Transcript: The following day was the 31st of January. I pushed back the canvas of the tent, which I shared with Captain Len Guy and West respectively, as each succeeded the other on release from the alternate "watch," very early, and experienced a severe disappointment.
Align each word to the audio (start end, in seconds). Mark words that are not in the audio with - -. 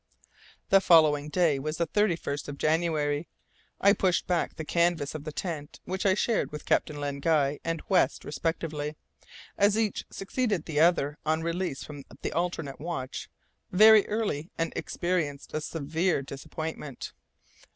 The 0.69 0.81
following 0.81 1.29
day 1.29 1.59
was 1.59 1.77
the 1.77 1.85
31st 1.85 2.47
of 2.47 2.57
January. 2.57 3.27
I 3.79 3.93
pushed 3.93 4.25
back 4.25 4.55
the 4.55 4.65
canvas 4.65 5.13
of 5.13 5.25
the 5.25 5.31
tent, 5.31 5.79
which 5.85 6.07
I 6.07 6.15
shared 6.15 6.51
with 6.51 6.65
Captain 6.65 6.99
Len 6.99 7.19
Guy 7.19 7.59
and 7.63 7.83
West 7.87 8.25
respectively, 8.25 8.95
as 9.59 9.77
each 9.77 10.05
succeeded 10.09 10.65
the 10.65 10.79
other 10.79 11.19
on 11.23 11.43
release 11.43 11.83
from 11.83 12.03
the 12.23 12.31
alternate 12.31 12.79
"watch," 12.79 13.29
very 13.71 14.07
early, 14.07 14.49
and 14.57 14.73
experienced 14.75 15.53
a 15.53 15.61
severe 15.61 16.23
disappointment. 16.23 17.13